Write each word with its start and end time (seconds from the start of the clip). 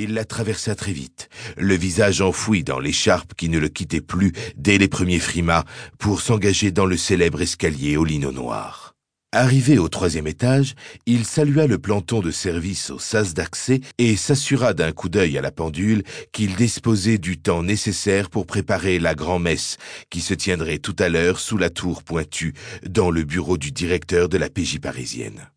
Il 0.00 0.14
la 0.14 0.24
traversa 0.24 0.76
très 0.76 0.92
vite, 0.92 1.28
le 1.56 1.74
visage 1.74 2.20
enfoui 2.20 2.62
dans 2.62 2.78
l'écharpe 2.78 3.34
qui 3.34 3.48
ne 3.48 3.58
le 3.58 3.68
quittait 3.68 4.00
plus 4.00 4.32
dès 4.54 4.78
les 4.78 4.86
premiers 4.86 5.18
frimas 5.18 5.64
pour 5.98 6.20
s'engager 6.20 6.70
dans 6.70 6.86
le 6.86 6.96
célèbre 6.96 7.42
escalier 7.42 7.96
au 7.96 8.04
lino 8.04 8.30
noir. 8.30 8.94
Arrivé 9.32 9.76
au 9.76 9.88
troisième 9.88 10.28
étage, 10.28 10.76
il 11.06 11.24
salua 11.24 11.66
le 11.66 11.78
planton 11.78 12.20
de 12.20 12.30
service 12.30 12.90
au 12.90 13.00
sas 13.00 13.34
d'accès 13.34 13.80
et 13.98 14.14
s'assura 14.14 14.72
d'un 14.72 14.92
coup 14.92 15.08
d'œil 15.08 15.36
à 15.36 15.42
la 15.42 15.50
pendule 15.50 16.04
qu'il 16.30 16.54
disposait 16.54 17.18
du 17.18 17.36
temps 17.36 17.64
nécessaire 17.64 18.30
pour 18.30 18.46
préparer 18.46 19.00
la 19.00 19.16
grand-messe 19.16 19.78
qui 20.10 20.20
se 20.20 20.32
tiendrait 20.32 20.78
tout 20.78 20.96
à 21.00 21.08
l'heure 21.08 21.40
sous 21.40 21.58
la 21.58 21.70
tour 21.70 22.04
pointue 22.04 22.54
dans 22.88 23.10
le 23.10 23.24
bureau 23.24 23.58
du 23.58 23.72
directeur 23.72 24.28
de 24.28 24.38
la 24.38 24.48
PJ 24.48 24.78
parisienne. 24.78 25.48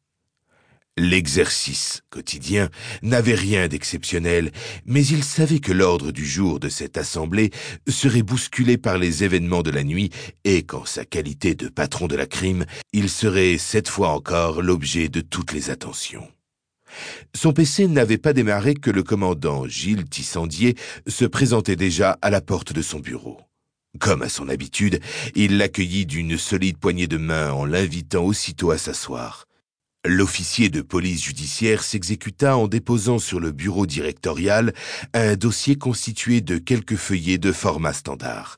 L'exercice 0.97 2.01
quotidien 2.09 2.69
n'avait 3.01 3.35
rien 3.35 3.69
d'exceptionnel, 3.69 4.51
mais 4.85 5.05
il 5.05 5.23
savait 5.23 5.59
que 5.59 5.71
l'ordre 5.71 6.11
du 6.11 6.25
jour 6.25 6.59
de 6.59 6.67
cette 6.67 6.97
assemblée 6.97 7.51
serait 7.87 8.23
bousculé 8.23 8.77
par 8.77 8.97
les 8.97 9.23
événements 9.23 9.63
de 9.63 9.71
la 9.71 9.83
nuit 9.83 10.09
et 10.43 10.63
qu'en 10.63 10.83
sa 10.83 11.05
qualité 11.05 11.55
de 11.55 11.69
patron 11.69 12.07
de 12.07 12.17
la 12.17 12.25
crime, 12.25 12.65
il 12.91 13.09
serait 13.09 13.57
cette 13.57 13.87
fois 13.87 14.09
encore 14.09 14.61
l'objet 14.61 15.07
de 15.07 15.21
toutes 15.21 15.53
les 15.53 15.69
attentions. 15.69 16.27
Son 17.33 17.53
PC 17.53 17.87
n'avait 17.87 18.17
pas 18.17 18.33
démarré 18.33 18.73
que 18.73 18.91
le 18.91 19.01
commandant 19.01 19.65
Gilles 19.67 20.09
Tissandier 20.09 20.75
se 21.07 21.23
présentait 21.23 21.77
déjà 21.77 22.17
à 22.21 22.29
la 22.29 22.41
porte 22.41 22.73
de 22.73 22.81
son 22.81 22.99
bureau. 22.99 23.39
Comme 23.99 24.21
à 24.21 24.29
son 24.29 24.49
habitude, 24.49 24.99
il 25.35 25.57
l'accueillit 25.57 26.05
d'une 26.05 26.37
solide 26.37 26.77
poignée 26.77 27.07
de 27.07 27.17
main 27.17 27.51
en 27.51 27.63
l'invitant 27.63 28.25
aussitôt 28.25 28.71
à 28.71 28.77
s'asseoir. 28.77 29.47
L'officier 30.03 30.69
de 30.69 30.81
police 30.81 31.23
judiciaire 31.23 31.83
s'exécuta 31.83 32.57
en 32.57 32.67
déposant 32.67 33.19
sur 33.19 33.39
le 33.39 33.51
bureau 33.51 33.85
directorial 33.85 34.73
un 35.13 35.35
dossier 35.35 35.75
constitué 35.75 36.41
de 36.41 36.57
quelques 36.57 36.95
feuillets 36.95 37.37
de 37.37 37.51
format 37.51 37.93
standard. 37.93 38.57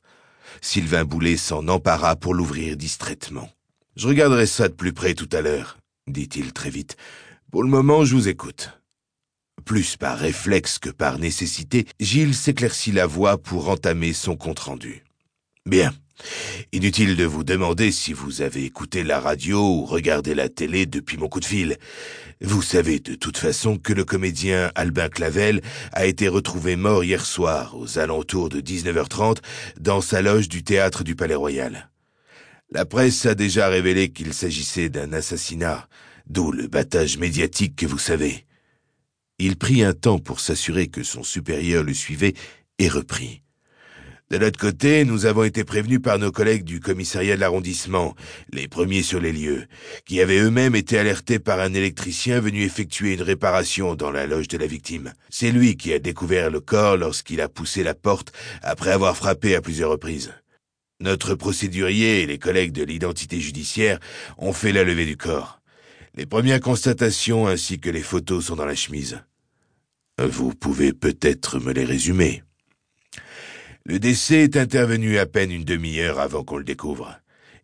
Sylvain 0.62 1.04
Boulet 1.04 1.36
s'en 1.36 1.68
empara 1.68 2.16
pour 2.16 2.32
l'ouvrir 2.32 2.78
distraitement. 2.78 3.50
Je 3.94 4.08
regarderai 4.08 4.46
ça 4.46 4.68
de 4.68 4.72
plus 4.72 4.94
près 4.94 5.12
tout 5.12 5.28
à 5.32 5.42
l'heure, 5.42 5.76
dit-il 6.06 6.54
très 6.54 6.70
vite. 6.70 6.96
Pour 7.52 7.62
le 7.62 7.68
moment, 7.68 8.06
je 8.06 8.14
vous 8.14 8.28
écoute. 8.28 8.70
Plus 9.66 9.98
par 9.98 10.18
réflexe 10.18 10.78
que 10.78 10.90
par 10.90 11.18
nécessité, 11.18 11.86
Gilles 12.00 12.34
s'éclaircit 12.34 12.92
la 12.92 13.06
voix 13.06 13.36
pour 13.36 13.68
entamer 13.68 14.14
son 14.14 14.36
compte-rendu. 14.36 15.04
Bien. 15.66 15.92
Inutile 16.72 17.16
de 17.16 17.24
vous 17.24 17.44
demander 17.44 17.92
si 17.92 18.12
vous 18.12 18.42
avez 18.42 18.64
écouté 18.64 19.02
la 19.02 19.20
radio 19.20 19.58
ou 19.58 19.84
regardé 19.84 20.34
la 20.34 20.48
télé 20.48 20.86
depuis 20.86 21.16
mon 21.16 21.28
coup 21.28 21.40
de 21.40 21.44
fil. 21.44 21.76
Vous 22.40 22.62
savez 22.62 22.98
de 22.98 23.14
toute 23.14 23.36
façon 23.36 23.78
que 23.78 23.92
le 23.92 24.04
comédien 24.04 24.70
Albin 24.74 25.08
Clavel 25.08 25.60
a 25.92 26.06
été 26.06 26.28
retrouvé 26.28 26.76
mort 26.76 27.04
hier 27.04 27.24
soir 27.24 27.76
aux 27.76 27.98
alentours 27.98 28.48
de 28.48 28.60
19h30 28.60 29.38
dans 29.78 30.00
sa 30.00 30.22
loge 30.22 30.48
du 30.48 30.62
théâtre 30.62 31.04
du 31.04 31.16
Palais 31.16 31.34
Royal. 31.34 31.90
La 32.70 32.84
presse 32.84 33.26
a 33.26 33.34
déjà 33.34 33.68
révélé 33.68 34.10
qu'il 34.10 34.34
s'agissait 34.34 34.88
d'un 34.88 35.12
assassinat, 35.12 35.88
d'où 36.26 36.50
le 36.50 36.66
battage 36.66 37.18
médiatique 37.18 37.76
que 37.76 37.86
vous 37.86 37.98
savez. 37.98 38.46
Il 39.38 39.56
prit 39.56 39.84
un 39.84 39.92
temps 39.92 40.18
pour 40.18 40.40
s'assurer 40.40 40.88
que 40.88 41.02
son 41.02 41.22
supérieur 41.22 41.84
le 41.84 41.94
suivait 41.94 42.34
et 42.78 42.88
reprit. 42.88 43.43
De 44.34 44.38
notre 44.40 44.58
côté, 44.58 45.04
nous 45.04 45.26
avons 45.26 45.44
été 45.44 45.62
prévenus 45.62 46.00
par 46.02 46.18
nos 46.18 46.32
collègues 46.32 46.64
du 46.64 46.80
commissariat 46.80 47.36
de 47.36 47.40
l'arrondissement, 47.40 48.16
les 48.52 48.66
premiers 48.66 49.04
sur 49.04 49.20
les 49.20 49.30
lieux, 49.30 49.66
qui 50.06 50.20
avaient 50.20 50.40
eux-mêmes 50.40 50.74
été 50.74 50.98
alertés 50.98 51.38
par 51.38 51.60
un 51.60 51.72
électricien 51.72 52.40
venu 52.40 52.62
effectuer 52.62 53.14
une 53.14 53.22
réparation 53.22 53.94
dans 53.94 54.10
la 54.10 54.26
loge 54.26 54.48
de 54.48 54.58
la 54.58 54.66
victime. 54.66 55.12
C'est 55.30 55.52
lui 55.52 55.76
qui 55.76 55.92
a 55.92 56.00
découvert 56.00 56.50
le 56.50 56.58
corps 56.58 56.96
lorsqu'il 56.96 57.40
a 57.40 57.48
poussé 57.48 57.84
la 57.84 57.94
porte 57.94 58.32
après 58.62 58.90
avoir 58.90 59.16
frappé 59.16 59.54
à 59.54 59.60
plusieurs 59.60 59.92
reprises. 59.92 60.34
Notre 60.98 61.36
procédurier 61.36 62.22
et 62.22 62.26
les 62.26 62.38
collègues 62.38 62.72
de 62.72 62.82
l'identité 62.82 63.38
judiciaire 63.38 64.00
ont 64.36 64.52
fait 64.52 64.72
la 64.72 64.82
levée 64.82 65.06
du 65.06 65.16
corps. 65.16 65.60
Les 66.16 66.26
premières 66.26 66.58
constatations 66.58 67.46
ainsi 67.46 67.78
que 67.78 67.88
les 67.90 68.02
photos 68.02 68.46
sont 68.46 68.56
dans 68.56 68.66
la 68.66 68.74
chemise. 68.74 69.20
Vous 70.20 70.52
pouvez 70.56 70.92
peut-être 70.92 71.60
me 71.60 71.72
les 71.72 71.84
résumer. 71.84 72.42
Le 73.86 73.98
décès 73.98 74.44
est 74.44 74.56
intervenu 74.56 75.18
à 75.18 75.26
peine 75.26 75.52
une 75.52 75.64
demi-heure 75.64 76.18
avant 76.18 76.42
qu'on 76.42 76.56
le 76.56 76.64
découvre. 76.64 77.18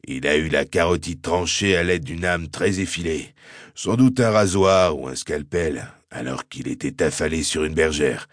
Il 0.05 0.27
a 0.27 0.37
eu 0.37 0.51
la 0.51 0.67
carotide 0.67 1.23
tranchée 1.23 1.79
à 1.79 1.83
l'aide 1.83 2.05
d'une 2.05 2.27
âme 2.27 2.49
très 2.49 2.79
effilée, 2.79 3.33
sans 3.75 3.97
doute 3.97 4.21
un 4.21 4.31
rasoir 4.31 4.99
ou 4.99 5.09
un 5.09 5.15
scalpel, 5.15 5.87
alors 6.11 6.47
qu'il 6.47 6.69
était 6.69 7.03
affalé 7.03 7.43
sur 7.43 7.65
une 7.65 7.73
bergère. 7.73 8.29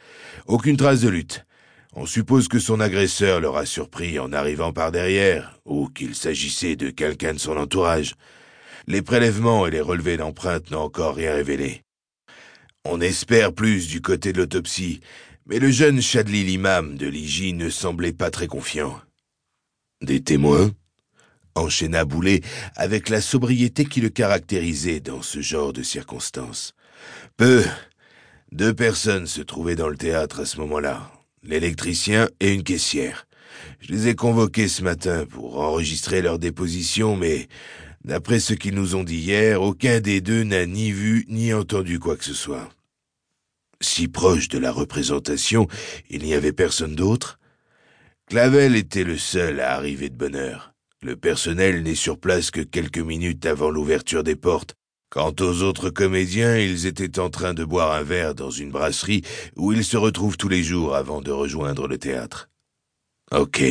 Aucune 0.47 0.75
trace 0.75 0.99
de 0.99 1.07
lutte. 1.07 1.45
On 1.93 2.05
suppose 2.05 2.49
que 2.49 2.59
son 2.59 2.81
agresseur 2.81 3.39
l'aura 3.39 3.65
surpris 3.65 4.19
en 4.19 4.33
arrivant 4.33 4.73
par 4.73 4.91
derrière, 4.91 5.57
ou 5.63 5.87
qu'il 5.87 6.13
s'agissait 6.13 6.75
de 6.75 6.89
quelqu'un 6.89 7.35
de 7.35 7.39
son 7.39 7.55
entourage. 7.55 8.15
Les 8.87 9.01
prélèvements 9.01 9.65
et 9.65 9.71
les 9.71 9.79
relevés 9.79 10.17
d'empreintes 10.17 10.71
n'ont 10.71 10.81
encore 10.81 11.15
rien 11.15 11.33
révélé. 11.33 11.83
On 12.83 12.99
espère 12.99 13.53
plus 13.53 13.87
du 13.87 14.01
côté 14.01 14.33
de 14.33 14.39
l'autopsie, 14.39 14.99
mais 15.47 15.59
le 15.59 15.71
jeune 15.71 16.01
Chadli 16.01 16.43
l'imam 16.43 16.97
de 16.97 17.07
l'Iji 17.07 17.53
ne 17.53 17.69
semblait 17.69 18.13
pas 18.13 18.31
très 18.31 18.47
confiant. 18.47 18.99
Des 20.01 20.21
témoins 20.21 20.71
enchaîna 21.55 22.05
Boulet 22.05 22.41
avec 22.75 23.09
la 23.09 23.21
sobriété 23.21 23.85
qui 23.85 24.01
le 24.01 24.09
caractérisait 24.09 24.99
dans 24.99 25.21
ce 25.21 25.41
genre 25.41 25.73
de 25.73 25.83
circonstances. 25.83 26.73
Peu. 27.35 27.63
Deux 28.51 28.73
personnes 28.73 29.27
se 29.27 29.41
trouvaient 29.41 29.75
dans 29.75 29.89
le 29.89 29.97
théâtre 29.97 30.41
à 30.41 30.45
ce 30.45 30.59
moment-là, 30.59 31.11
l'électricien 31.43 32.29
et 32.39 32.53
une 32.53 32.63
caissière. 32.63 33.27
Je 33.79 33.91
les 33.91 34.07
ai 34.07 34.15
convoqués 34.15 34.67
ce 34.67 34.83
matin 34.83 35.25
pour 35.25 35.59
enregistrer 35.59 36.21
leur 36.21 36.39
déposition, 36.39 37.17
mais 37.17 37.47
d'après 38.05 38.39
ce 38.39 38.53
qu'ils 38.53 38.75
nous 38.75 38.95
ont 38.95 39.03
dit 39.03 39.17
hier, 39.17 39.61
aucun 39.61 39.99
des 39.99 40.21
deux 40.21 40.43
n'a 40.43 40.65
ni 40.65 40.91
vu 40.91 41.25
ni 41.27 41.53
entendu 41.53 41.99
quoi 41.99 42.15
que 42.15 42.23
ce 42.23 42.33
soit. 42.33 42.69
Si 43.81 44.07
proche 44.07 44.49
de 44.49 44.57
la 44.57 44.71
représentation, 44.71 45.67
il 46.09 46.23
n'y 46.23 46.33
avait 46.33 46.53
personne 46.53 46.95
d'autre. 46.95 47.39
Clavel 48.27 48.75
était 48.75 49.03
le 49.03 49.17
seul 49.17 49.59
à 49.59 49.75
arriver 49.75 50.09
de 50.09 50.15
bonne 50.15 50.35
heure. 50.35 50.73
Le 51.01 51.15
personnel 51.15 51.83
n'est 51.83 51.95
sur 51.95 52.19
place 52.19 52.49
que 52.49 52.61
quelques 52.61 52.97
minutes 52.97 53.45
avant 53.45 53.69
l'ouverture 53.69 54.23
des 54.23 54.35
portes. 54.35 54.73
Quant 55.09 55.33
aux 55.39 55.61
autres 55.61 55.89
comédiens, 55.89 56.57
ils 56.57 56.85
étaient 56.85 57.19
en 57.19 57.29
train 57.29 57.53
de 57.53 57.63
boire 57.63 57.93
un 57.93 58.03
verre 58.03 58.35
dans 58.35 58.49
une 58.49 58.71
brasserie 58.71 59.21
où 59.55 59.71
ils 59.71 59.85
se 59.85 59.95
retrouvent 59.95 60.37
tous 60.37 60.49
les 60.49 60.63
jours 60.63 60.95
avant 60.95 61.21
de 61.21 61.31
rejoindre 61.31 61.87
le 61.87 61.97
théâtre. 61.97 62.49
Ok, 63.31 63.63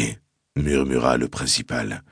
murmura 0.56 1.18
le 1.18 1.28
principal. 1.28 2.04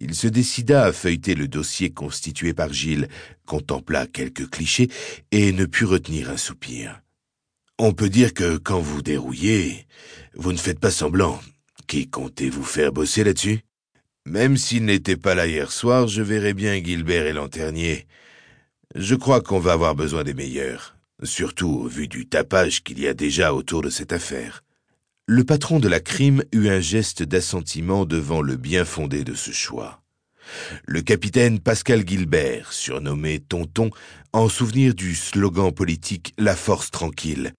Il 0.00 0.14
se 0.14 0.26
décida 0.26 0.84
à 0.84 0.92
feuilleter 0.92 1.34
le 1.34 1.46
dossier 1.46 1.90
constitué 1.90 2.54
par 2.54 2.72
Gilles, 2.72 3.08
contempla 3.46 4.06
quelques 4.06 4.48
clichés 4.48 4.88
et 5.30 5.52
ne 5.52 5.66
put 5.66 5.84
retenir 5.84 6.30
un 6.30 6.36
soupir. 6.36 7.01
On 7.78 7.92
peut 7.92 8.08
dire 8.08 8.34
que 8.34 8.58
quand 8.58 8.80
vous 8.80 9.02
dérouillez, 9.02 9.86
vous 10.34 10.52
ne 10.52 10.58
faites 10.58 10.78
pas 10.78 10.90
semblant. 10.90 11.40
Qui 11.86 12.08
comptez-vous 12.08 12.64
faire 12.64 12.92
bosser 12.92 13.24
là-dessus? 13.24 13.60
Même 14.26 14.56
s'il 14.56 14.84
n'était 14.84 15.16
pas 15.16 15.34
là 15.34 15.46
hier 15.46 15.72
soir, 15.72 16.06
je 16.06 16.22
verrai 16.22 16.54
bien 16.54 16.82
Gilbert 16.82 17.26
et 17.26 17.32
Lanternier. 17.32 18.06
Je 18.94 19.14
crois 19.14 19.40
qu'on 19.40 19.58
va 19.58 19.72
avoir 19.72 19.94
besoin 19.94 20.22
des 20.22 20.34
meilleurs, 20.34 20.96
surtout 21.22 21.70
au 21.70 21.88
vu 21.88 22.08
du 22.08 22.28
tapage 22.28 22.84
qu'il 22.84 23.00
y 23.00 23.08
a 23.08 23.14
déjà 23.14 23.52
autour 23.52 23.82
de 23.82 23.90
cette 23.90 24.12
affaire. 24.12 24.62
Le 25.26 25.44
patron 25.44 25.80
de 25.80 25.88
la 25.88 26.00
crime 26.00 26.42
eut 26.52 26.68
un 26.68 26.80
geste 26.80 27.22
d'assentiment 27.22 28.04
devant 28.04 28.42
le 28.42 28.56
bien 28.56 28.84
fondé 28.84 29.24
de 29.24 29.34
ce 29.34 29.50
choix. 29.50 30.02
Le 30.86 31.00
capitaine 31.00 31.58
Pascal 31.58 32.06
Gilbert, 32.06 32.72
surnommé 32.72 33.40
Tonton, 33.40 33.90
en 34.32 34.48
souvenir 34.48 34.94
du 34.94 35.14
slogan 35.14 35.72
politique 35.72 36.34
La 36.38 36.54
force 36.54 36.90
tranquille, 36.90 37.54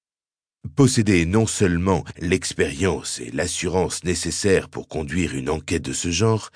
possédait 0.75 1.25
non 1.25 1.45
seulement 1.45 2.04
l'expérience 2.19 3.19
et 3.19 3.31
l'assurance 3.31 4.04
nécessaires 4.04 4.69
pour 4.69 4.88
conduire 4.88 5.36
une 5.36 5.50
enquête 5.50 5.83
de 5.83 5.94
ce 5.94 6.12
genre, 6.12 6.50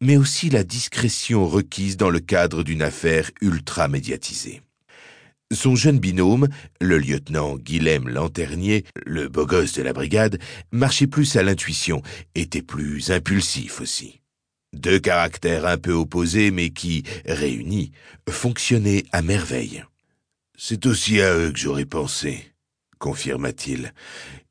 mais 0.00 0.16
aussi 0.16 0.50
la 0.50 0.64
discrétion 0.64 1.46
requise 1.46 1.96
dans 1.96 2.10
le 2.10 2.20
cadre 2.20 2.62
d'une 2.62 2.82
affaire 2.82 3.30
ultra 3.40 3.88
médiatisée. 3.88 4.62
Son 5.52 5.76
jeune 5.76 5.98
binôme, 5.98 6.48
le 6.80 6.98
lieutenant 6.98 7.56
Guilhem 7.56 8.08
Lanternier, 8.08 8.84
le 9.06 9.28
beau 9.28 9.46
gosse 9.46 9.74
de 9.74 9.82
la 9.82 9.92
brigade, 9.92 10.38
marchait 10.72 11.06
plus 11.06 11.36
à 11.36 11.42
l'intuition, 11.42 12.02
était 12.34 12.62
plus 12.62 13.10
impulsif 13.10 13.80
aussi. 13.80 14.20
Deux 14.72 14.98
caractères 14.98 15.66
un 15.66 15.78
peu 15.78 15.92
opposés 15.92 16.50
mais 16.50 16.70
qui, 16.70 17.04
réunis, 17.26 17.92
fonctionnaient 18.28 19.04
à 19.12 19.22
merveille. 19.22 19.84
C'est 20.56 20.86
aussi 20.86 21.20
à 21.20 21.36
eux 21.36 21.52
que 21.52 21.58
j'aurais 21.58 21.84
pensé, 21.84 22.53
confirma-t-il. 23.04 23.92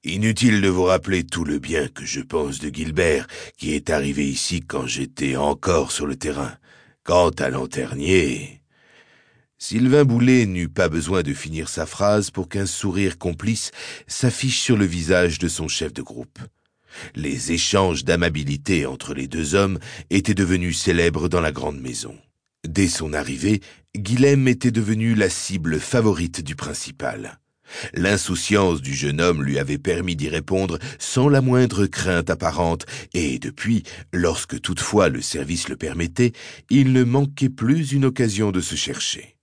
Inutile 0.04 0.62
de 0.62 0.68
vous 0.68 0.84
rappeler 0.84 1.24
tout 1.24 1.44
le 1.44 1.58
bien 1.58 1.88
que 1.88 2.06
je 2.06 2.22
pense 2.22 2.60
de 2.60 2.70
Gilbert, 2.70 3.26
qui 3.58 3.74
est 3.74 3.90
arrivé 3.90 4.28
ici 4.28 4.62
quand 4.62 4.86
j'étais 4.86 5.36
encore 5.38 5.92
sur 5.92 6.06
le 6.06 6.16
terrain. 6.16 6.56
Quant 7.04 7.32
à 7.32 7.50
Lanternier, 7.50 8.62
Sylvain 9.58 10.06
Boulet 10.06 10.46
n'eut 10.46 10.70
pas 10.70 10.88
besoin 10.88 11.24
de 11.24 11.34
finir 11.34 11.68
sa 11.68 11.88
phrase 11.88 12.30
pour 12.30 12.48
qu'un 12.48 12.68
sourire 12.68 13.18
complice 13.18 13.72
s'affiche 14.06 14.62
sur 14.62 14.78
le 14.78 14.86
visage 14.86 15.40
de 15.40 15.48
son 15.48 15.68
chef 15.68 15.92
de 15.92 16.04
groupe. 16.04 16.38
Les 17.16 17.54
échanges 17.54 18.06
d'amabilité 18.06 18.86
entre 18.86 19.16
les 19.16 19.28
deux 19.28 19.56
hommes 19.56 19.80
étaient 20.12 20.36
devenus 20.36 20.80
célèbres 20.80 21.28
dans 21.28 21.42
la 21.42 21.52
grande 21.52 21.82
maison. 21.82 22.16
Dès 22.68 22.88
son 22.88 23.14
arrivée, 23.14 23.62
Guilhem 23.98 24.48
était 24.48 24.70
devenu 24.70 25.16
la 25.16 25.30
cible 25.30 25.80
favorite 25.80 26.42
du 26.42 26.56
principal. 26.56 27.40
L'insouciance 27.94 28.82
du 28.82 28.94
jeune 28.94 29.22
homme 29.22 29.44
lui 29.44 29.60
avait 29.60 29.78
permis 29.78 30.16
d'y 30.16 30.30
répondre 30.30 30.80
sans 31.00 31.30
la 31.30 31.42
moindre 31.42 31.86
crainte 31.86 32.30
apparente, 32.30 32.86
et 33.14 33.40
depuis, 33.40 33.84
lorsque 34.12 34.60
toutefois 34.62 35.10
le 35.10 35.22
service 35.22 35.70
le 35.70 35.76
permettait, 35.76 36.34
il 36.70 36.94
ne 36.94 37.04
manquait 37.04 37.50
plus 37.50 37.92
une 37.92 38.06
occasion 38.06 38.52
de 38.52 38.62
se 38.62 38.76
chercher 38.76 39.34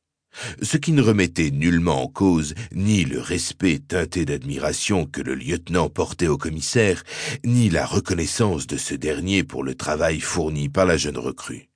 ce 0.63 0.77
qui 0.77 0.93
ne 0.93 1.03
remettait 1.03 1.51
nullement 1.51 2.05
en 2.05 2.07
cause 2.07 2.55
ni 2.73 3.05
le 3.05 3.21
respect 3.21 3.79
teinté 3.79 4.25
d'admiration 4.25 5.07
que 5.07 5.21
le 5.21 5.35
lieutenant 5.35 5.89
portait 5.89 6.29
au 6.29 6.39
commissaire, 6.39 7.03
ni 7.45 7.69
la 7.69 7.87
reconnaissance 7.87 8.67
de 8.67 8.77
ce 8.77 8.95
dernier 8.95 9.45
pour 9.45 9.65
le 9.65 9.75
travail 9.75 10.21
fourni 10.21 10.69
par 10.69 10.87
la 10.87 10.97
jeune 10.97 11.19
recrue. 11.19 11.70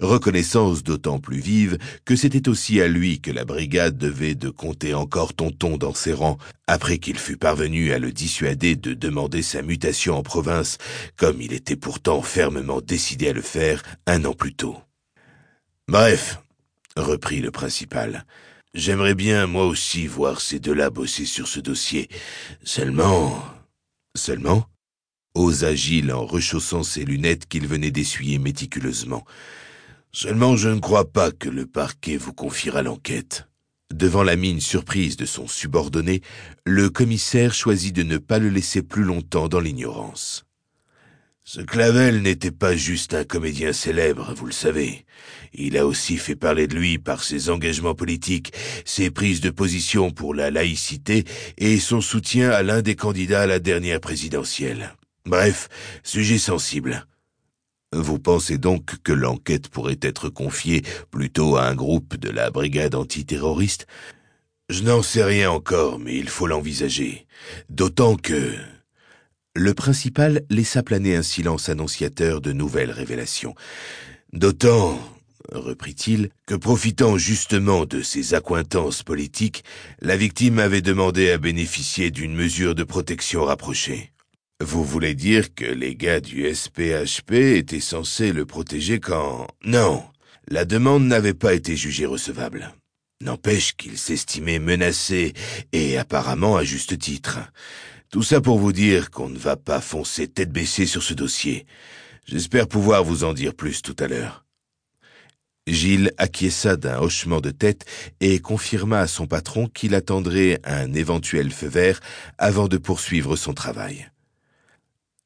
Reconnaissance 0.00 0.82
d'autant 0.82 1.18
plus 1.18 1.40
vive 1.40 1.78
que 2.04 2.16
c'était 2.16 2.48
aussi 2.48 2.80
à 2.80 2.88
lui 2.88 3.20
que 3.20 3.30
la 3.30 3.44
brigade 3.44 3.96
devait 3.96 4.34
de 4.34 4.50
compter 4.50 4.94
encore 4.94 5.34
tonton 5.34 5.76
dans 5.76 5.94
ses 5.94 6.12
rangs, 6.12 6.38
après 6.66 6.98
qu'il 6.98 7.18
fût 7.18 7.36
parvenu 7.36 7.92
à 7.92 7.98
le 7.98 8.12
dissuader 8.12 8.76
de 8.76 8.94
demander 8.94 9.42
sa 9.42 9.62
mutation 9.62 10.16
en 10.16 10.22
province, 10.22 10.78
comme 11.16 11.40
il 11.40 11.52
était 11.52 11.76
pourtant 11.76 12.22
fermement 12.22 12.80
décidé 12.80 13.28
à 13.28 13.32
le 13.32 13.42
faire 13.42 13.82
un 14.06 14.24
an 14.24 14.32
plus 14.32 14.54
tôt. 14.54 14.76
Bref, 15.88 16.40
reprit 16.96 17.40
le 17.40 17.50
principal. 17.50 18.24
J'aimerais 18.74 19.14
bien, 19.14 19.46
moi 19.46 19.66
aussi, 19.66 20.06
voir 20.06 20.40
ces 20.40 20.60
deux-là 20.60 20.90
bosser 20.90 21.24
sur 21.24 21.48
ce 21.48 21.60
dossier. 21.60 22.08
Seulement... 22.62 23.42
Seulement 24.16 24.66
osa 25.34 25.74
Gilles 25.74 26.12
en 26.12 26.24
rechaussant 26.24 26.82
ses 26.82 27.04
lunettes 27.04 27.46
qu'il 27.46 27.66
venait 27.66 27.90
d'essuyer 27.90 28.38
méticuleusement. 28.38 29.24
Seulement 30.12 30.56
je 30.56 30.68
ne 30.68 30.80
crois 30.80 31.10
pas 31.10 31.30
que 31.30 31.48
le 31.48 31.66
parquet 31.66 32.16
vous 32.16 32.32
confiera 32.32 32.82
l'enquête. 32.82 33.46
Devant 33.92 34.22
la 34.22 34.36
mine 34.36 34.60
surprise 34.60 35.16
de 35.16 35.26
son 35.26 35.48
subordonné, 35.48 36.20
le 36.64 36.90
commissaire 36.90 37.54
choisit 37.54 37.94
de 37.94 38.02
ne 38.02 38.18
pas 38.18 38.38
le 38.38 38.48
laisser 38.48 38.82
plus 38.82 39.02
longtemps 39.02 39.48
dans 39.48 39.60
l'ignorance. 39.60 40.44
Ce 41.44 41.60
Clavel 41.60 42.22
n'était 42.22 42.52
pas 42.52 42.76
juste 42.76 43.14
un 43.14 43.24
comédien 43.24 43.72
célèbre, 43.72 44.32
vous 44.36 44.46
le 44.46 44.52
savez. 44.52 45.04
Il 45.52 45.76
a 45.76 45.86
aussi 45.86 46.16
fait 46.16 46.36
parler 46.36 46.68
de 46.68 46.76
lui 46.76 46.98
par 46.98 47.24
ses 47.24 47.50
engagements 47.50 47.96
politiques, 47.96 48.52
ses 48.84 49.10
prises 49.10 49.40
de 49.40 49.50
position 49.50 50.12
pour 50.12 50.34
la 50.34 50.52
laïcité 50.52 51.24
et 51.58 51.80
son 51.80 52.00
soutien 52.00 52.50
à 52.50 52.62
l'un 52.62 52.82
des 52.82 52.94
candidats 52.94 53.42
à 53.42 53.46
la 53.46 53.58
dernière 53.58 54.00
présidentielle. 54.00 54.94
Bref, 55.26 55.68
sujet 56.02 56.38
sensible. 56.38 57.06
Vous 57.92 58.18
pensez 58.18 58.56
donc 58.56 59.02
que 59.02 59.12
l'enquête 59.12 59.68
pourrait 59.68 59.98
être 60.00 60.28
confiée 60.28 60.82
plutôt 61.10 61.56
à 61.56 61.64
un 61.64 61.74
groupe 61.74 62.16
de 62.16 62.30
la 62.30 62.50
brigade 62.50 62.94
antiterroriste? 62.94 63.86
Je 64.68 64.82
n'en 64.82 65.02
sais 65.02 65.24
rien 65.24 65.50
encore, 65.50 65.98
mais 65.98 66.16
il 66.16 66.28
faut 66.28 66.46
l'envisager. 66.46 67.26
D'autant 67.68 68.16
que... 68.16 68.54
Le 69.56 69.74
principal 69.74 70.42
laissa 70.48 70.84
planer 70.84 71.16
un 71.16 71.24
silence 71.24 71.68
annonciateur 71.68 72.40
de 72.40 72.52
nouvelles 72.52 72.92
révélations. 72.92 73.56
D'autant, 74.32 74.96
reprit-il, 75.50 76.30
que 76.46 76.54
profitant 76.54 77.18
justement 77.18 77.84
de 77.84 78.00
ses 78.00 78.34
accointances 78.34 79.02
politiques, 79.02 79.64
la 80.00 80.16
victime 80.16 80.60
avait 80.60 80.82
demandé 80.82 81.32
à 81.32 81.38
bénéficier 81.38 82.12
d'une 82.12 82.36
mesure 82.36 82.76
de 82.76 82.84
protection 82.84 83.44
rapprochée. 83.44 84.12
Vous 84.62 84.84
voulez 84.84 85.14
dire 85.14 85.54
que 85.54 85.64
les 85.64 85.96
gars 85.96 86.20
du 86.20 86.54
SPHP 86.54 87.32
étaient 87.32 87.80
censés 87.80 88.30
le 88.30 88.44
protéger 88.44 89.00
quand... 89.00 89.46
Non, 89.64 90.04
la 90.48 90.66
demande 90.66 91.04
n'avait 91.04 91.32
pas 91.32 91.54
été 91.54 91.76
jugée 91.76 92.04
recevable. 92.04 92.74
N'empêche 93.22 93.74
qu'il 93.74 93.96
s'estimait 93.96 94.58
menacé, 94.58 95.32
et 95.72 95.96
apparemment 95.96 96.58
à 96.58 96.64
juste 96.64 96.98
titre. 96.98 97.38
Tout 98.10 98.22
ça 98.22 98.42
pour 98.42 98.58
vous 98.58 98.72
dire 98.72 99.10
qu'on 99.10 99.30
ne 99.30 99.38
va 99.38 99.56
pas 99.56 99.80
foncer 99.80 100.28
tête 100.28 100.52
baissée 100.52 100.86
sur 100.86 101.02
ce 101.02 101.14
dossier. 101.14 101.64
J'espère 102.26 102.68
pouvoir 102.68 103.02
vous 103.02 103.24
en 103.24 103.32
dire 103.32 103.54
plus 103.54 103.80
tout 103.80 103.96
à 103.98 104.08
l'heure. 104.08 104.44
Gilles 105.66 106.12
acquiesça 106.18 106.76
d'un 106.76 106.98
hochement 106.98 107.40
de 107.40 107.50
tête 107.50 107.86
et 108.20 108.40
confirma 108.40 109.00
à 109.00 109.06
son 109.06 109.26
patron 109.26 109.68
qu'il 109.68 109.94
attendrait 109.94 110.60
un 110.64 110.92
éventuel 110.92 111.50
feu 111.50 111.68
vert 111.68 112.00
avant 112.36 112.68
de 112.68 112.76
poursuivre 112.76 113.36
son 113.36 113.54
travail. 113.54 114.10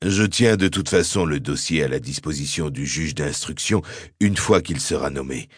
Je 0.06 0.22
tiens 0.24 0.58
de 0.58 0.68
toute 0.68 0.90
façon 0.90 1.24
le 1.24 1.40
dossier 1.40 1.82
à 1.82 1.88
la 1.88 1.98
disposition 1.98 2.68
du 2.68 2.84
juge 2.84 3.14
d'instruction 3.14 3.80
une 4.20 4.36
fois 4.36 4.60
qu'il 4.60 4.78
sera 4.78 5.08
nommé. 5.08 5.48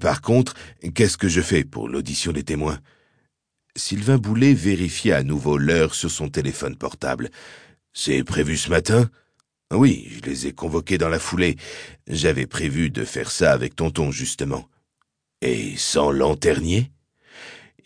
Par 0.00 0.20
contre, 0.20 0.54
qu'est-ce 0.96 1.16
que 1.16 1.28
je 1.28 1.40
fais 1.40 1.62
pour 1.62 1.88
l'audition 1.88 2.32
des 2.32 2.42
témoins? 2.42 2.80
Sylvain 3.76 4.18
Boulet 4.18 4.52
vérifia 4.52 5.18
à 5.18 5.22
nouveau 5.22 5.58
l'heure 5.58 5.94
sur 5.94 6.10
son 6.10 6.28
téléphone 6.28 6.74
portable. 6.74 7.30
C'est 7.92 8.24
prévu 8.24 8.56
ce 8.56 8.68
matin? 8.68 9.08
Oui, 9.72 10.08
je 10.10 10.28
les 10.28 10.48
ai 10.48 10.52
convoqués 10.52 10.98
dans 10.98 11.08
la 11.08 11.20
foulée. 11.20 11.54
J'avais 12.08 12.46
prévu 12.46 12.90
de 12.90 13.04
faire 13.04 13.30
ça 13.30 13.52
avec 13.52 13.76
tonton, 13.76 14.10
justement. 14.10 14.68
Et 15.40 15.76
sans 15.76 16.10
lanternier 16.10 16.90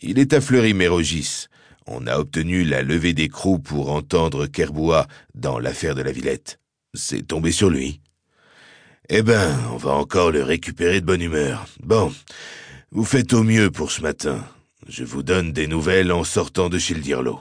Il 0.01 0.17
est 0.17 0.33
à 0.33 0.41
Fleury-Mérogis. 0.41 1.49
On 1.87 2.05
a 2.05 2.17
obtenu 2.17 2.65
la 2.65 2.83
levée 2.83 3.13
d'écrou 3.13 3.59
pour 3.59 3.91
entendre 3.91 4.45
Kerbois 4.45 5.07
dans 5.35 5.57
l'affaire 5.57 5.95
de 5.95 6.01
la 6.01 6.11
Villette. 6.11 6.59
C'est 6.93 7.25
tombé 7.25 7.53
sur 7.53 7.69
lui. 7.69 8.01
Eh 9.07 9.21
ben, 9.21 9.57
on 9.71 9.77
va 9.77 9.91
encore 9.91 10.31
le 10.31 10.43
récupérer 10.43 10.99
de 10.99 11.05
bonne 11.05 11.21
humeur. 11.21 11.65
Bon, 11.81 12.13
vous 12.91 13.05
faites 13.05 13.31
au 13.31 13.43
mieux 13.43 13.71
pour 13.71 13.91
ce 13.91 14.01
matin. 14.01 14.45
Je 14.89 15.05
vous 15.05 15.23
donne 15.23 15.53
des 15.53 15.67
nouvelles 15.67 16.11
en 16.11 16.25
sortant 16.25 16.67
de 16.67 16.77
chez 16.77 16.93
le 16.93 16.99
Dirlo. 16.99 17.39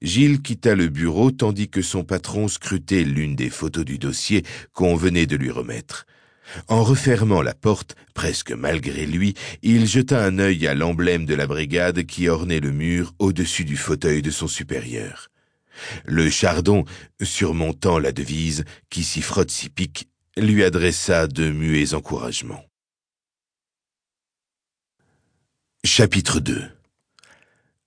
Gilles 0.00 0.40
quitta 0.40 0.76
le 0.76 0.88
bureau 0.88 1.32
tandis 1.32 1.68
que 1.68 1.82
son 1.82 2.04
patron 2.04 2.46
scrutait 2.46 3.04
l'une 3.04 3.34
des 3.34 3.50
photos 3.50 3.84
du 3.84 3.98
dossier 3.98 4.44
qu'on 4.72 4.94
venait 4.94 5.26
de 5.26 5.36
lui 5.36 5.50
remettre. 5.50 6.06
En 6.68 6.82
refermant 6.82 7.42
la 7.42 7.54
porte, 7.54 7.96
presque 8.14 8.52
malgré 8.52 9.06
lui, 9.06 9.34
il 9.62 9.86
jeta 9.86 10.24
un 10.24 10.38
œil 10.38 10.66
à 10.66 10.74
l'emblème 10.74 11.24
de 11.24 11.34
la 11.34 11.46
brigade 11.46 12.04
qui 12.04 12.28
ornait 12.28 12.60
le 12.60 12.72
mur 12.72 13.14
au-dessus 13.18 13.64
du 13.64 13.76
fauteuil 13.76 14.22
de 14.22 14.30
son 14.30 14.48
supérieur. 14.48 15.28
Le 16.04 16.28
chardon, 16.28 16.84
surmontant 17.22 17.98
la 17.98 18.12
devise 18.12 18.64
qui 18.90 19.04
s'y 19.04 19.22
frotte 19.22 19.50
s'y 19.50 19.70
pique, 19.70 20.08
lui 20.36 20.62
adressa 20.64 21.26
de 21.26 21.50
muets 21.50 21.94
encouragements. 21.94 22.64
Chapitre 25.84 26.40
2 26.40 26.81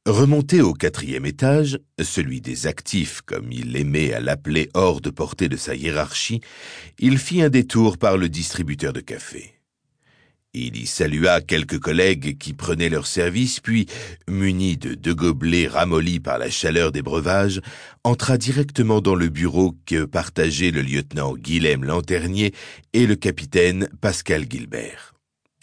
Remonté 0.05 0.62
au 0.62 0.74
quatrième 0.74 1.25
étage, 1.25 1.79
celui 2.00 2.39
des 2.39 2.67
actifs, 2.67 3.21
comme 3.21 3.51
il 3.51 3.75
aimait 3.75 4.13
à 4.13 4.19
l'appeler 4.19 4.69
hors 4.75 5.01
de 5.01 5.09
portée 5.09 5.50
de 5.50 5.57
sa 5.57 5.74
hiérarchie, 5.74 6.41
il 7.00 7.17
fit 7.17 7.41
un 7.41 7.50
détour 7.50 7.97
par 7.97 8.15
le 8.15 8.29
distributeur 8.29 8.93
de 8.93 9.00
café. 9.00 9.55
Il 10.53 10.77
y 10.77 10.85
salua 10.85 11.41
quelques 11.41 11.79
collègues 11.79 12.38
qui 12.38 12.53
prenaient 12.53 12.89
leur 12.89 13.07
service, 13.07 13.59
puis, 13.59 13.88
muni 14.29 14.77
de 14.77 14.93
deux 14.93 15.15
gobelets 15.15 15.67
ramollis 15.67 16.19
par 16.19 16.38
la 16.38 16.51
chaleur 16.51 16.91
des 16.91 17.01
breuvages, 17.01 17.59
entra 18.03 18.38
directement 18.38 19.01
dans 19.01 19.15
le 19.15 19.29
bureau 19.29 19.75
que 19.88 20.05
partageaient 20.05 20.69
le 20.69 20.83
lieutenant 20.83 21.33
Guilhem 21.33 21.83
Lanternier 21.83 22.53
et 22.93 23.07
le 23.07 23.15
capitaine 23.15 23.89
Pascal 24.01 24.45
Gilbert. 24.47 25.15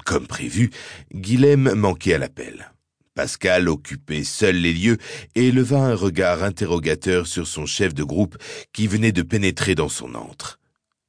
Comme 0.04 0.26
prévu, 0.26 0.70
Guilhem 1.14 1.74
manquait 1.74 2.14
à 2.14 2.18
l'appel. 2.18 2.72
Pascal 3.14 3.68
occupait 3.68 4.24
seul 4.24 4.56
les 4.56 4.72
lieux 4.72 4.96
et 5.34 5.52
leva 5.52 5.80
un 5.80 5.94
regard 5.94 6.42
interrogateur 6.42 7.26
sur 7.26 7.46
son 7.46 7.66
chef 7.66 7.92
de 7.94 8.04
groupe 8.04 8.38
qui 8.72 8.86
venait 8.86 9.12
de 9.12 9.22
pénétrer 9.22 9.74
dans 9.74 9.90
son 9.90 10.14
antre. 10.14 10.58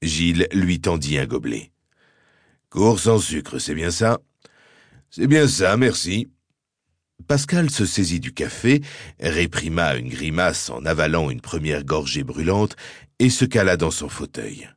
Gilles 0.01 0.47
lui 0.51 0.81
tendit 0.81 1.17
un 1.17 1.25
gobelet. 1.25 1.71
Cours 2.69 2.99
sans 2.99 3.19
sucre, 3.19 3.59
c'est 3.59 3.75
bien 3.75 3.91
ça? 3.91 4.19
C'est 5.09 5.27
bien 5.27 5.47
ça, 5.47 5.77
merci. 5.77 6.27
Pascal 7.27 7.69
se 7.69 7.85
saisit 7.85 8.19
du 8.19 8.33
café, 8.33 8.81
réprima 9.19 9.95
une 9.95 10.09
grimace 10.09 10.69
en 10.69 10.83
avalant 10.85 11.29
une 11.29 11.39
première 11.39 11.85
gorgée 11.85 12.23
brûlante 12.23 12.75
et 13.19 13.29
se 13.29 13.45
cala 13.45 13.77
dans 13.77 13.91
son 13.91 14.09
fauteuil. 14.09 14.69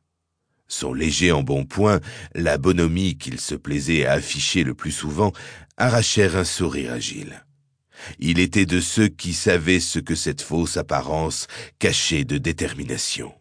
Son 0.67 0.93
léger 0.93 1.31
embonpoint, 1.31 1.99
la 2.35 2.57
bonhomie 2.57 3.17
qu'il 3.17 3.39
se 3.39 3.55
plaisait 3.55 4.05
à 4.05 4.13
afficher 4.13 4.63
le 4.63 4.73
plus 4.73 4.91
souvent, 4.91 5.31
arrachèrent 5.77 6.35
un 6.35 6.43
sourire 6.43 6.91
agile. 6.91 7.45
Il 8.19 8.39
était 8.39 8.65
de 8.65 8.79
ceux 8.79 9.07
qui 9.07 9.33
savaient 9.33 9.79
ce 9.79 9.99
que 9.99 10.15
cette 10.15 10.41
fausse 10.41 10.77
apparence 10.77 11.47
cachait 11.79 12.25
de 12.25 12.37
détermination. 12.37 13.33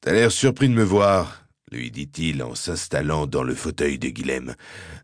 T'as 0.00 0.12
l'air 0.12 0.32
surpris 0.32 0.68
de 0.68 0.74
me 0.74 0.82
voir. 0.82 1.46
lui 1.70 1.90
dit-il 1.90 2.42
en 2.42 2.54
s'installant 2.54 3.26
dans 3.26 3.42
le 3.44 3.54
fauteuil 3.54 3.98
de 3.98 4.08
Guilhem. 4.08 4.54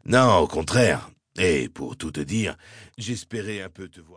Non, 0.04 0.38
au 0.38 0.48
contraire. 0.48 1.10
Et 1.38 1.68
pour 1.68 1.96
tout 1.96 2.10
te 2.10 2.20
dire, 2.20 2.56
j'espérais 2.96 3.60
un 3.60 3.68
peu 3.68 3.88
te 3.88 4.00
voir. 4.00 4.14